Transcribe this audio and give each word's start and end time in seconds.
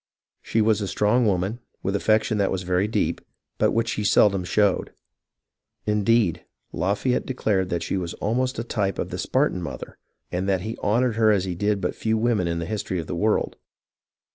She 0.41 0.61
was 0.61 0.81
a 0.81 0.87
strong 0.87 1.27
woman, 1.27 1.59
with 1.83 1.95
affection 1.95 2.39
that 2.39 2.49
was 2.49 2.63
very 2.63 2.87
deep, 2.87 3.21
but 3.59 3.69
which 3.69 3.87
she 3.89 4.03
seldom 4.03 4.43
showed. 4.43 4.93
Indeed, 5.85 6.43
Lafayette 6.73 7.27
declared 7.27 7.69
that 7.69 7.83
she 7.83 7.97
was 7.97 8.15
almost 8.15 8.57
a 8.57 8.63
type 8.63 8.97
of 8.97 9.11
the 9.11 9.19
Spartan 9.19 9.61
mother, 9.61 9.99
and 10.31 10.49
that 10.49 10.61
he 10.61 10.75
honoured 10.79 11.17
her 11.17 11.29
as 11.31 11.45
he 11.45 11.53
did 11.53 11.81
but 11.81 11.93
few 11.93 12.17
women 12.17 12.47
in 12.47 12.57
the 12.57 12.65
history 12.65 12.97
of 12.97 13.05
the 13.05 13.15
world. 13.15 13.57